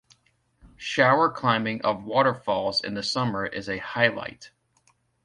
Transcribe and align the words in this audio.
Shower 0.77 1.29
climbing 1.29 1.83
of 1.83 2.03
waterfalls 2.03 2.83
in 2.83 2.95
the 2.95 3.03
summer 3.03 3.45
is 3.45 3.69
a 3.69 3.77
highlight. 3.77 4.49